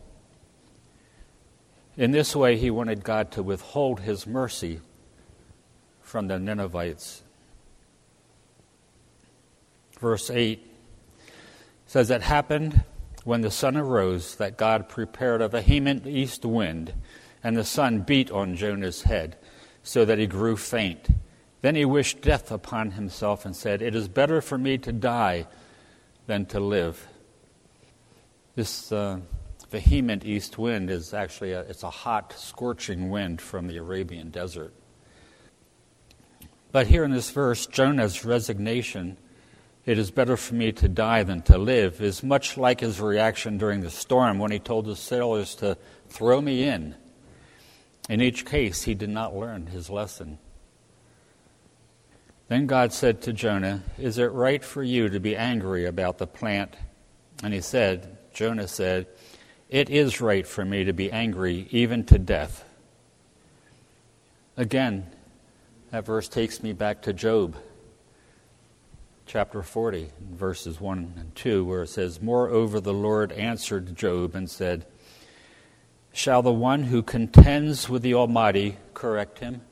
In 1.96 2.10
this 2.10 2.36
way, 2.36 2.56
he 2.56 2.70
wanted 2.70 3.02
God 3.02 3.30
to 3.32 3.42
withhold 3.42 4.00
his 4.00 4.26
mercy 4.26 4.80
from 6.02 6.28
the 6.28 6.38
Ninevites. 6.38 7.22
Verse 9.98 10.30
8 10.30 10.75
says, 11.86 12.10
It 12.10 12.22
happened 12.22 12.84
when 13.24 13.40
the 13.40 13.50
sun 13.50 13.76
arose 13.76 14.36
that 14.36 14.56
God 14.56 14.88
prepared 14.88 15.40
a 15.40 15.48
vehement 15.48 16.06
east 16.06 16.44
wind, 16.44 16.92
and 17.42 17.56
the 17.56 17.64
sun 17.64 18.00
beat 18.00 18.30
on 18.30 18.56
Jonah's 18.56 19.02
head, 19.02 19.36
so 19.82 20.04
that 20.04 20.18
he 20.18 20.26
grew 20.26 20.56
faint. 20.56 21.08
Then 21.62 21.74
he 21.74 21.84
wished 21.84 22.20
death 22.20 22.52
upon 22.52 22.92
himself 22.92 23.44
and 23.44 23.56
said, 23.56 23.82
It 23.82 23.94
is 23.94 24.08
better 24.08 24.40
for 24.40 24.58
me 24.58 24.78
to 24.78 24.92
die 24.92 25.46
than 26.26 26.46
to 26.46 26.60
live. 26.60 27.06
This 28.54 28.90
uh, 28.92 29.20
vehement 29.70 30.24
east 30.24 30.58
wind 30.58 30.90
is 30.90 31.12
actually 31.12 31.52
a, 31.52 31.60
it's 31.60 31.82
a 31.82 31.90
hot, 31.90 32.32
scorching 32.36 33.10
wind 33.10 33.40
from 33.40 33.66
the 33.66 33.76
Arabian 33.76 34.30
desert. 34.30 34.72
But 36.72 36.86
here 36.86 37.04
in 37.04 37.10
this 37.10 37.30
verse, 37.30 37.66
Jonah's 37.66 38.24
resignation, 38.24 39.16
it 39.86 39.98
is 39.98 40.10
better 40.10 40.36
for 40.36 40.54
me 40.54 40.72
to 40.72 40.88
die 40.88 41.22
than 41.22 41.40
to 41.42 41.56
live, 41.56 42.02
is 42.02 42.22
much 42.22 42.58
like 42.58 42.80
his 42.80 43.00
reaction 43.00 43.56
during 43.56 43.80
the 43.80 43.90
storm 43.90 44.38
when 44.38 44.50
he 44.50 44.58
told 44.58 44.86
his 44.86 44.98
sailors 44.98 45.54
to 45.56 45.78
throw 46.08 46.40
me 46.40 46.64
in. 46.64 46.94
In 48.08 48.20
each 48.20 48.44
case, 48.44 48.82
he 48.82 48.94
did 48.94 49.10
not 49.10 49.34
learn 49.34 49.68
his 49.68 49.88
lesson. 49.88 50.38
Then 52.48 52.66
God 52.66 52.92
said 52.92 53.22
to 53.22 53.32
Jonah, 53.32 53.82
Is 53.98 54.18
it 54.18 54.30
right 54.32 54.62
for 54.62 54.82
you 54.82 55.08
to 55.08 55.18
be 55.18 55.34
angry 55.34 55.86
about 55.86 56.18
the 56.18 56.26
plant? 56.26 56.76
And 57.42 57.54
he 57.54 57.60
said, 57.60 58.18
Jonah 58.32 58.68
said, 58.68 59.06
it 59.68 59.90
is 59.90 60.20
right 60.20 60.46
for 60.46 60.64
me 60.64 60.84
to 60.84 60.92
be 60.92 61.10
angry, 61.10 61.66
even 61.70 62.04
to 62.04 62.18
death. 62.18 62.64
Again, 64.56 65.06
that 65.90 66.06
verse 66.06 66.28
takes 66.28 66.62
me 66.62 66.72
back 66.72 67.02
to 67.02 67.12
Job, 67.12 67.56
chapter 69.26 69.60
40, 69.60 70.10
verses 70.20 70.80
1 70.80 71.14
and 71.18 71.34
2, 71.34 71.64
where 71.64 71.82
it 71.82 71.88
says, 71.88 72.22
Moreover, 72.22 72.80
the 72.80 72.94
Lord 72.94 73.32
answered 73.32 73.96
Job 73.96 74.36
and 74.36 74.48
said, 74.48 74.86
Shall 76.12 76.42
the 76.42 76.52
one 76.52 76.84
who 76.84 77.02
contends 77.02 77.88
with 77.88 78.02
the 78.02 78.14
Almighty 78.14 78.78
correct 78.94 79.40
him? 79.40 79.62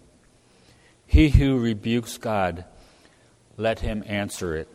He 1.06 1.28
who 1.28 1.58
rebukes 1.58 2.18
God, 2.18 2.64
let 3.56 3.78
him 3.78 4.02
answer 4.06 4.56
it. 4.56 4.68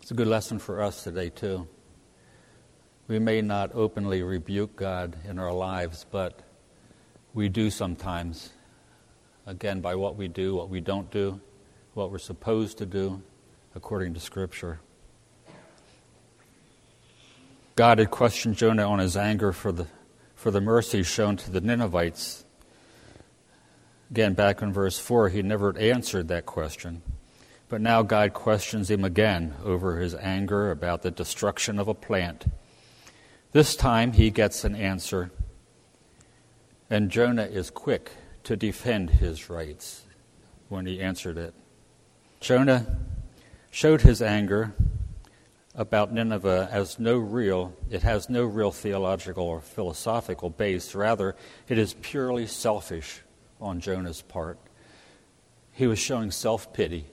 It's 0.00 0.12
a 0.12 0.14
good 0.14 0.28
lesson 0.28 0.60
for 0.60 0.80
us 0.80 1.02
today, 1.02 1.28
too. 1.28 1.66
We 3.08 3.18
may 3.18 3.42
not 3.42 3.74
openly 3.74 4.22
rebuke 4.22 4.76
God 4.76 5.16
in 5.28 5.40
our 5.40 5.52
lives, 5.52 6.06
but 6.08 6.38
we 7.34 7.48
do 7.48 7.68
sometimes. 7.68 8.50
Again, 9.44 9.80
by 9.80 9.96
what 9.96 10.16
we 10.16 10.28
do, 10.28 10.54
what 10.54 10.68
we 10.68 10.80
don't 10.80 11.10
do, 11.10 11.40
what 11.94 12.10
we're 12.10 12.18
supposed 12.18 12.78
to 12.78 12.86
do 12.86 13.22
according 13.74 14.14
to 14.14 14.20
Scripture. 14.20 14.80
God 17.74 17.98
had 17.98 18.10
questioned 18.10 18.56
Jonah 18.56 18.88
on 18.88 18.98
his 18.98 19.16
anger 19.16 19.52
for 19.52 19.72
the, 19.72 19.86
for 20.34 20.50
the 20.50 20.60
mercy 20.60 21.02
shown 21.02 21.36
to 21.38 21.50
the 21.50 21.60
Ninevites. 21.60 22.44
Again, 24.10 24.34
back 24.34 24.60
in 24.60 24.72
verse 24.72 24.98
4, 24.98 25.30
he 25.30 25.42
never 25.42 25.76
answered 25.78 26.28
that 26.28 26.44
question. 26.44 27.02
But 27.68 27.80
now 27.80 28.02
God 28.02 28.34
questions 28.34 28.90
him 28.90 29.04
again 29.04 29.54
over 29.64 29.98
his 29.98 30.14
anger 30.14 30.70
about 30.70 31.02
the 31.02 31.10
destruction 31.10 31.78
of 31.78 31.88
a 31.88 31.94
plant. 31.94 32.44
This 33.52 33.74
time 33.74 34.12
he 34.12 34.30
gets 34.30 34.64
an 34.64 34.74
answer, 34.74 35.30
and 36.90 37.10
Jonah 37.10 37.44
is 37.46 37.70
quick 37.70 38.10
to 38.44 38.56
defend 38.56 39.10
his 39.10 39.48
rights 39.48 40.02
when 40.68 40.84
he 40.84 41.00
answered 41.00 41.38
it. 41.38 41.54
Jonah 42.42 42.98
showed 43.70 44.00
his 44.00 44.20
anger 44.20 44.74
about 45.76 46.12
Nineveh 46.12 46.68
as 46.72 46.98
no 46.98 47.16
real, 47.16 47.72
it 47.88 48.02
has 48.02 48.28
no 48.28 48.44
real 48.44 48.72
theological 48.72 49.44
or 49.44 49.60
philosophical 49.60 50.50
base. 50.50 50.92
Rather, 50.92 51.36
it 51.68 51.78
is 51.78 51.94
purely 52.02 52.48
selfish 52.48 53.20
on 53.60 53.78
Jonah's 53.78 54.22
part. 54.22 54.58
He 55.70 55.86
was 55.86 56.00
showing 56.00 56.32
self 56.32 56.72
pity. 56.72 57.06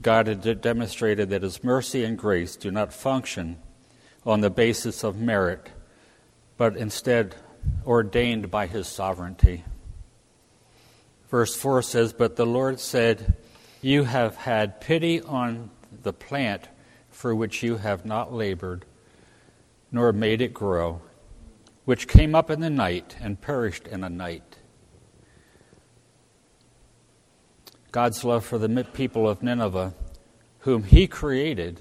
God 0.00 0.26
had 0.26 0.62
demonstrated 0.62 1.28
that 1.28 1.42
his 1.42 1.62
mercy 1.62 2.02
and 2.02 2.16
grace 2.16 2.56
do 2.56 2.70
not 2.70 2.94
function 2.94 3.58
on 4.24 4.40
the 4.40 4.50
basis 4.50 5.04
of 5.04 5.20
merit, 5.20 5.68
but 6.56 6.74
instead 6.74 7.36
ordained 7.86 8.50
by 8.50 8.66
his 8.66 8.88
sovereignty. 8.88 9.62
Verse 11.28 11.54
4 11.54 11.82
says, 11.82 12.14
But 12.14 12.36
the 12.36 12.46
Lord 12.46 12.80
said, 12.80 13.36
You 13.82 14.04
have 14.04 14.36
had 14.36 14.80
pity 14.80 15.20
on 15.20 15.70
the 16.02 16.12
plant 16.12 16.68
for 17.10 17.34
which 17.34 17.62
you 17.62 17.76
have 17.76 18.06
not 18.06 18.32
labored, 18.32 18.84
nor 19.90 20.12
made 20.12 20.40
it 20.40 20.54
grow, 20.54 21.02
which 21.84 22.06
came 22.06 22.34
up 22.34 22.48
in 22.48 22.60
the 22.60 22.70
night 22.70 23.16
and 23.20 23.40
perished 23.40 23.88
in 23.88 24.04
a 24.04 24.08
night. 24.08 24.56
God's 27.90 28.24
love 28.24 28.44
for 28.46 28.56
the 28.56 28.84
people 28.84 29.28
of 29.28 29.42
Nineveh, 29.42 29.94
whom 30.60 30.84
He 30.84 31.08
created, 31.08 31.80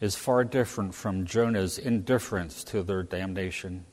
is 0.00 0.16
far 0.16 0.42
different 0.42 0.94
from 0.94 1.26
Jonah's 1.26 1.78
indifference 1.78 2.64
to 2.64 2.82
their 2.82 3.02
damnation 3.02 3.84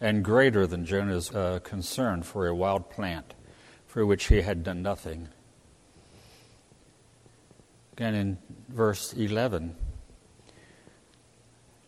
and 0.00 0.24
greater 0.24 0.64
than 0.64 0.86
Jonah's 0.86 1.34
uh, 1.34 1.58
concern 1.64 2.22
for 2.22 2.46
a 2.46 2.54
wild 2.54 2.88
plant 2.88 3.34
for 3.86 4.06
which 4.06 4.26
he 4.26 4.42
had 4.42 4.62
done 4.62 4.82
nothing. 4.82 5.28
Again, 7.96 8.14
in 8.16 8.38
verse 8.68 9.12
11, 9.12 9.76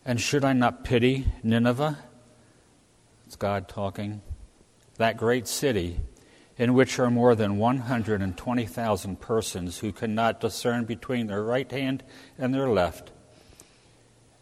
and 0.04 0.20
should 0.20 0.44
I 0.44 0.52
not 0.52 0.84
pity 0.84 1.26
Nineveh? 1.42 1.98
It's 3.26 3.34
God 3.34 3.66
talking. 3.66 4.22
That 4.98 5.16
great 5.16 5.48
city 5.48 5.98
in 6.58 6.74
which 6.74 7.00
are 7.00 7.10
more 7.10 7.34
than 7.34 7.58
120,000 7.58 9.20
persons 9.20 9.80
who 9.80 9.90
cannot 9.90 10.40
discern 10.40 10.84
between 10.84 11.26
their 11.26 11.42
right 11.42 11.68
hand 11.72 12.04
and 12.38 12.54
their 12.54 12.68
left, 12.68 13.10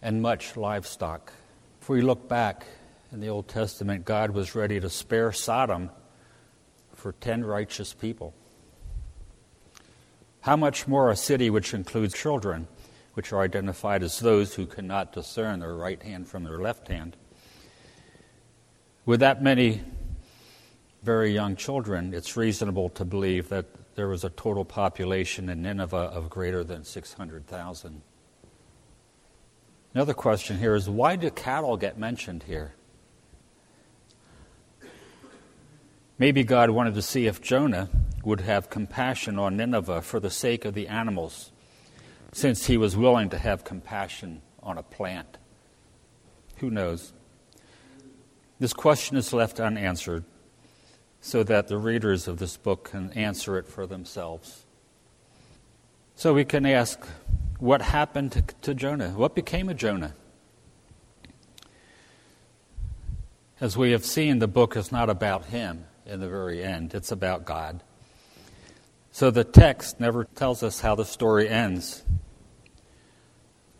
and 0.02 0.20
much 0.20 0.58
livestock. 0.58 1.32
If 1.80 1.88
we 1.88 2.02
look 2.02 2.28
back 2.28 2.66
in 3.10 3.20
the 3.20 3.28
Old 3.28 3.48
Testament, 3.48 4.04
God 4.04 4.32
was 4.32 4.54
ready 4.54 4.80
to 4.80 4.90
spare 4.90 5.32
Sodom 5.32 5.88
for 6.94 7.12
10 7.12 7.42
righteous 7.42 7.94
people. 7.94 8.34
How 10.44 10.56
much 10.56 10.86
more 10.86 11.10
a 11.10 11.16
city 11.16 11.50
which 11.50 11.74
includes 11.74 12.14
children? 12.14 12.68
which 13.14 13.32
are 13.32 13.40
identified 13.40 14.02
as 14.02 14.18
those 14.18 14.54
who 14.54 14.66
cannot 14.66 15.12
discern 15.12 15.60
their 15.60 15.74
right 15.74 16.02
hand 16.02 16.28
from 16.28 16.44
their 16.44 16.58
left 16.58 16.88
hand. 16.88 17.16
With 19.06 19.20
that 19.20 19.42
many 19.42 19.82
very 21.02 21.32
young 21.32 21.56
children, 21.56 22.12
it's 22.12 22.36
reasonable 22.36 22.88
to 22.90 23.04
believe 23.04 23.48
that 23.48 23.66
there 23.94 24.08
was 24.08 24.24
a 24.24 24.30
total 24.30 24.64
population 24.64 25.48
in 25.48 25.62
Nineveh 25.62 25.96
of 25.96 26.28
greater 26.28 26.64
than 26.64 26.84
600,000. 26.84 28.02
Another 29.94 30.14
question 30.14 30.58
here 30.58 30.74
is 30.74 30.90
why 30.90 31.14
do 31.14 31.30
cattle 31.30 31.76
get 31.76 31.96
mentioned 31.96 32.42
here? 32.44 32.74
Maybe 36.18 36.42
God 36.42 36.70
wanted 36.70 36.94
to 36.94 37.02
see 37.02 37.26
if 37.26 37.40
Jonah 37.40 37.88
would 38.24 38.40
have 38.40 38.70
compassion 38.70 39.38
on 39.38 39.56
Nineveh 39.56 40.02
for 40.02 40.20
the 40.20 40.30
sake 40.30 40.64
of 40.64 40.74
the 40.74 40.88
animals 40.88 41.52
since 42.32 42.66
he 42.66 42.76
was 42.76 42.96
willing 42.96 43.30
to 43.30 43.38
have 43.38 43.64
compassion 43.64 44.42
on 44.62 44.78
a 44.78 44.82
plant. 44.82 45.38
Who 46.56 46.70
knows? 46.70 47.12
This 48.58 48.72
question 48.72 49.16
is 49.16 49.32
left 49.32 49.60
unanswered 49.60 50.24
so 51.20 51.42
that 51.42 51.68
the 51.68 51.78
readers 51.78 52.28
of 52.28 52.38
this 52.38 52.56
book 52.56 52.90
can 52.90 53.12
answer 53.12 53.56
it 53.58 53.66
for 53.66 53.86
themselves. 53.86 54.64
So 56.16 56.34
we 56.34 56.44
can 56.44 56.66
ask, 56.66 57.00
what 57.58 57.82
happened 57.82 58.52
to, 58.62 58.74
Jonah? 58.74 59.10
What 59.10 59.34
became 59.34 59.68
of 59.68 59.76
Jonah? 59.76 60.14
As 63.60 63.76
we 63.76 63.92
have 63.92 64.04
seen, 64.04 64.38
the 64.38 64.48
book 64.48 64.76
is 64.76 64.92
not 64.92 65.08
about 65.08 65.46
him 65.46 65.86
in 66.04 66.20
the 66.20 66.28
very 66.28 66.62
end, 66.62 66.94
it's 66.94 67.10
about 67.10 67.44
God. 67.44 67.82
So 69.14 69.30
the 69.30 69.44
text 69.44 70.00
never 70.00 70.24
tells 70.24 70.64
us 70.64 70.80
how 70.80 70.96
the 70.96 71.04
story 71.04 71.48
ends. 71.48 72.02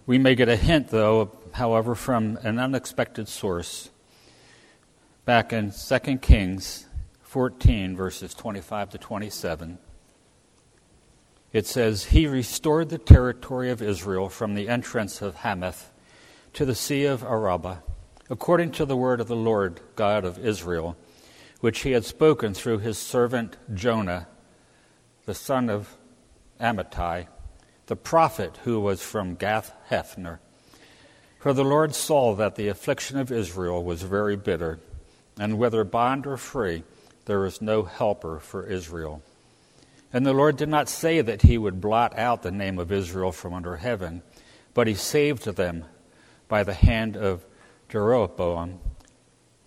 We 0.06 0.16
may 0.16 0.36
get 0.36 0.48
a 0.48 0.54
hint, 0.54 0.90
though, 0.90 1.36
however, 1.50 1.96
from 1.96 2.38
an 2.44 2.60
unexpected 2.60 3.26
source. 3.26 3.90
Back 5.24 5.52
in 5.52 5.72
2 5.72 6.18
Kings 6.18 6.86
14, 7.22 7.96
verses 7.96 8.32
25 8.32 8.90
to 8.90 8.98
27, 8.98 9.78
it 11.52 11.66
says, 11.66 12.04
He 12.04 12.28
restored 12.28 12.90
the 12.90 12.98
territory 12.98 13.72
of 13.72 13.82
Israel 13.82 14.28
from 14.28 14.54
the 14.54 14.68
entrance 14.68 15.20
of 15.20 15.34
Hamath 15.34 15.90
to 16.52 16.64
the 16.64 16.76
Sea 16.76 17.06
of 17.06 17.24
Arabah, 17.24 17.82
according 18.30 18.70
to 18.70 18.86
the 18.86 18.96
word 18.96 19.20
of 19.20 19.26
the 19.26 19.34
Lord 19.34 19.80
God 19.96 20.24
of 20.24 20.38
Israel, 20.38 20.96
which 21.58 21.80
he 21.80 21.90
had 21.90 22.04
spoken 22.04 22.54
through 22.54 22.78
his 22.78 22.98
servant 22.98 23.56
Jonah, 23.74 24.28
the 25.26 25.34
son 25.34 25.68
of 25.68 25.96
Amittai 26.60 27.26
the 27.86 27.96
prophet 27.96 28.58
who 28.64 28.80
was 28.80 29.02
from 29.02 29.34
Gath 29.34 29.72
Hepher. 29.90 30.38
For 31.38 31.52
the 31.52 31.64
Lord 31.64 31.94
saw 31.94 32.34
that 32.34 32.56
the 32.56 32.68
affliction 32.68 33.18
of 33.18 33.30
Israel 33.30 33.84
was 33.84 34.02
very 34.02 34.36
bitter, 34.36 34.80
and 35.38 35.58
whether 35.58 35.84
bond 35.84 36.26
or 36.26 36.38
free, 36.38 36.84
there 37.26 37.40
was 37.40 37.60
no 37.60 37.82
helper 37.82 38.38
for 38.38 38.66
Israel. 38.66 39.22
And 40.12 40.24
the 40.24 40.32
Lord 40.32 40.56
did 40.56 40.68
not 40.68 40.88
say 40.88 41.20
that 41.20 41.42
he 41.42 41.58
would 41.58 41.80
blot 41.80 42.16
out 42.18 42.42
the 42.42 42.50
name 42.50 42.78
of 42.78 42.92
Israel 42.92 43.32
from 43.32 43.52
under 43.52 43.76
heaven, 43.76 44.22
but 44.72 44.86
he 44.86 44.94
saved 44.94 45.44
them 45.44 45.84
by 46.48 46.62
the 46.62 46.74
hand 46.74 47.16
of 47.16 47.44
Jeroboam, 47.88 48.80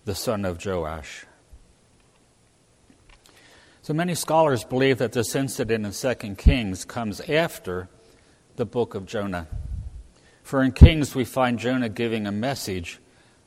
the 0.04 0.14
son 0.14 0.44
of 0.44 0.64
Joash. 0.64 1.26
So 3.88 3.94
many 3.94 4.14
scholars 4.14 4.64
believe 4.64 4.98
that 4.98 5.12
this 5.12 5.34
incident 5.34 5.86
in 5.86 5.92
2 5.92 6.34
Kings 6.34 6.84
comes 6.84 7.22
after 7.22 7.88
the 8.56 8.66
book 8.66 8.94
of 8.94 9.06
Jonah. 9.06 9.46
For 10.42 10.62
in 10.62 10.72
Kings, 10.72 11.14
we 11.14 11.24
find 11.24 11.58
Jonah 11.58 11.88
giving 11.88 12.26
a 12.26 12.30
message 12.30 12.98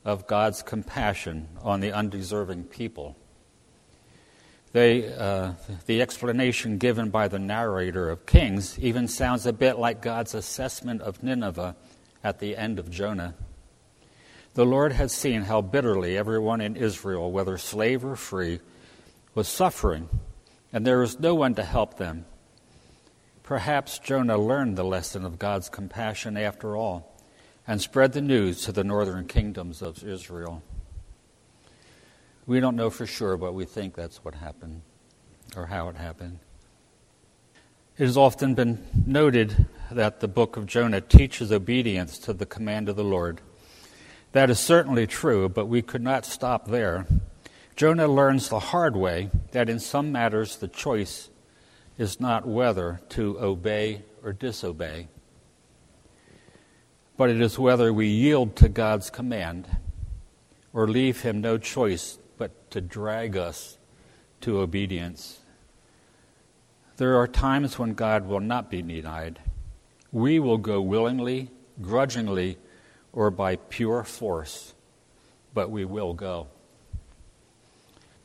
of 0.03 0.25
God's 0.25 0.63
compassion 0.63 1.47
on 1.61 1.79
the 1.79 1.91
undeserving 1.91 2.63
people. 2.63 3.15
They, 4.71 5.13
uh, 5.13 5.53
the 5.85 6.01
explanation 6.01 6.79
given 6.79 7.11
by 7.11 7.27
the 7.27 7.37
narrator 7.37 8.09
of 8.09 8.25
Kings 8.25 8.79
even 8.79 9.07
sounds 9.07 9.45
a 9.45 9.53
bit 9.53 9.77
like 9.77 10.01
God's 10.01 10.33
assessment 10.33 11.03
of 11.03 11.21
Nineveh 11.21 11.75
at 12.23 12.39
the 12.39 12.57
end 12.57 12.79
of 12.79 12.89
Jonah. 12.89 13.35
The 14.55 14.65
Lord 14.65 14.93
had 14.93 15.11
seen 15.11 15.43
how 15.43 15.61
bitterly 15.61 16.17
everyone 16.17 16.61
in 16.61 16.75
Israel, 16.75 17.31
whether 17.31 17.59
slave 17.59 18.03
or 18.03 18.15
free, 18.15 18.59
was 19.35 19.47
suffering, 19.47 20.09
and 20.73 20.85
there 20.85 20.99
was 20.99 21.19
no 21.19 21.35
one 21.35 21.55
to 21.55 21.63
help 21.63 21.97
them. 21.97 22.25
Perhaps 23.43 23.99
Jonah 23.99 24.37
learned 24.37 24.77
the 24.77 24.83
lesson 24.83 25.25
of 25.25 25.39
God's 25.39 25.69
compassion 25.69 26.37
after 26.37 26.75
all 26.75 27.17
and 27.67 27.81
spread 27.81 28.13
the 28.13 28.21
news 28.21 28.61
to 28.63 28.71
the 28.71 28.83
northern 28.83 29.27
kingdoms 29.27 29.81
of 29.81 30.03
Israel. 30.03 30.63
We 32.45 32.59
don't 32.59 32.75
know 32.75 32.89
for 32.89 33.05
sure, 33.05 33.37
but 33.37 33.53
we 33.53 33.65
think 33.65 33.95
that's 33.95 34.23
what 34.23 34.35
happened 34.35 34.81
or 35.55 35.67
how 35.67 35.89
it 35.89 35.95
happened. 35.95 36.39
It 37.97 38.05
has 38.05 38.17
often 38.17 38.55
been 38.55 38.85
noted 39.05 39.67
that 39.91 40.21
the 40.21 40.27
book 40.27 40.57
of 40.57 40.65
Jonah 40.65 41.01
teaches 41.01 41.51
obedience 41.51 42.17
to 42.19 42.33
the 42.33 42.45
command 42.45 42.89
of 42.89 42.95
the 42.95 43.03
Lord. 43.03 43.41
That 44.31 44.49
is 44.49 44.59
certainly 44.59 45.05
true, 45.07 45.49
but 45.49 45.67
we 45.67 45.81
could 45.81 46.01
not 46.01 46.25
stop 46.25 46.67
there. 46.67 47.05
Jonah 47.81 48.07
learns 48.07 48.47
the 48.47 48.59
hard 48.59 48.95
way 48.95 49.31
that 49.53 49.67
in 49.67 49.79
some 49.79 50.11
matters 50.11 50.57
the 50.57 50.67
choice 50.67 51.31
is 51.97 52.19
not 52.19 52.47
whether 52.47 53.01
to 53.09 53.39
obey 53.39 54.03
or 54.23 54.33
disobey, 54.33 55.07
but 57.17 57.31
it 57.31 57.41
is 57.41 57.57
whether 57.57 57.91
we 57.91 58.05
yield 58.05 58.55
to 58.57 58.69
God's 58.69 59.09
command 59.09 59.67
or 60.73 60.87
leave 60.87 61.21
Him 61.21 61.41
no 61.41 61.57
choice 61.57 62.19
but 62.37 62.69
to 62.69 62.81
drag 62.81 63.35
us 63.35 63.79
to 64.41 64.59
obedience. 64.59 65.39
There 66.97 67.17
are 67.17 67.27
times 67.27 67.79
when 67.79 67.95
God 67.95 68.27
will 68.27 68.41
not 68.41 68.69
be 68.69 68.83
denied. 68.83 69.39
We 70.11 70.37
will 70.37 70.59
go 70.59 70.83
willingly, 70.83 71.49
grudgingly, 71.81 72.59
or 73.11 73.31
by 73.31 73.55
pure 73.55 74.03
force, 74.03 74.75
but 75.55 75.71
we 75.71 75.83
will 75.83 76.13
go. 76.13 76.45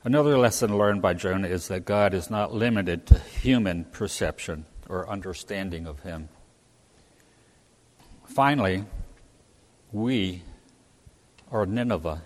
Another 0.07 0.39
lesson 0.39 0.79
learned 0.79 1.03
by 1.03 1.15
Jonah 1.15 1.49
is 1.49 1.67
that 1.67 1.85
God 1.85 2.15
is 2.15 2.31
not 2.31 2.55
limited 2.55 3.07
to 3.07 3.19
human 3.19 3.87
perception 3.87 4.65
or 4.89 5.11
understanding 5.11 5.85
of 5.85 5.99
him. 6.05 6.29
Finally, 8.25 8.85
we 9.91 10.45
are 11.51 11.67
Nineveh. 11.67 12.23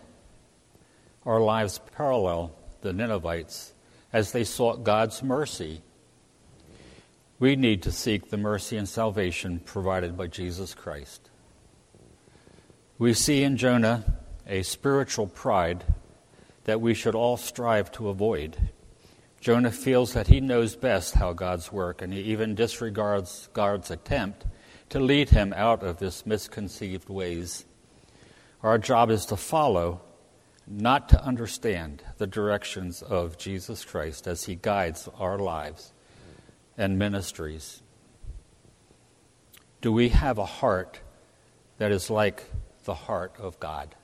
Our 1.25 1.41
lives 1.41 1.81
parallel 1.97 2.53
the 2.83 2.93
Ninevites 2.93 3.73
as 4.13 4.33
they 4.33 4.45
sought 4.45 4.85
God's 4.85 5.23
mercy 5.23 5.81
we 7.39 7.57
need 7.57 7.83
to 7.85 7.93
seek 7.93 8.29
the 8.29 8.37
mercy 8.37 8.77
and 8.77 8.87
salvation 8.87 9.59
provided 9.61 10.19
by 10.19 10.27
Jesus 10.27 10.75
Christ. 10.75 11.31
We 12.99 13.15
see 13.15 13.43
in 13.43 13.57
Jonah 13.57 14.05
a 14.47 14.65
spiritual 14.65 15.27
pride 15.27 15.83
that 16.65 16.81
we 16.81 16.95
should 16.95 17.15
all 17.15 17.37
strive 17.37 17.91
to 17.93 18.09
avoid. 18.09 18.57
Jonah 19.41 19.71
feels 19.71 20.13
that 20.13 20.29
he 20.29 20.41
knows 20.41 20.77
best 20.77 21.15
how 21.15 21.33
God's 21.33 21.73
work, 21.73 22.03
and 22.03 22.13
he 22.13 22.21
even 22.21 22.55
disregards 22.55 23.49
God's 23.53 23.91
attempt 23.91 24.45
to 24.91 25.01
lead 25.01 25.31
him 25.31 25.55
out 25.57 25.83
of 25.83 26.01
his 26.01 26.27
misconceived 26.27 27.09
ways. 27.09 27.65
Our 28.63 28.77
job 28.77 29.11
is 29.11 29.25
to 29.27 29.37
follow, 29.37 30.03
not 30.67 31.09
to 31.11 31.25
understand 31.25 32.03
the 32.19 32.27
directions 32.27 33.01
of 33.01 33.39
Jesus 33.39 33.85
Christ 33.85 34.27
as 34.27 34.45
he 34.45 34.57
guides 34.57 35.09
our 35.19 35.39
lives 35.39 35.93
and 36.81 36.99
ministries? 36.99 37.83
Do 39.81 39.93
we 39.93 40.09
have 40.11 40.39
a 40.39 40.47
heart 40.47 41.01
that 41.79 41.93
is 41.93 42.11
like 42.11 42.45
the 42.85 42.95
heart 42.95 43.35
of 43.39 43.61
God? 43.61 43.95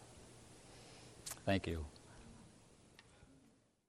Thank 1.44 1.66
you. 1.66 1.86